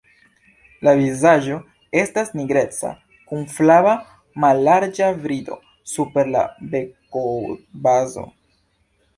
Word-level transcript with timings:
La 0.85 0.93
vizaĝo 0.99 1.57
estas 2.03 2.31
nigreca 2.39 2.91
kun 3.33 3.45
flava 3.57 3.93
mallarĝa 4.45 5.11
brido 5.27 5.61
super 5.93 6.33
la 6.37 6.43
bekobazo. 6.73 8.27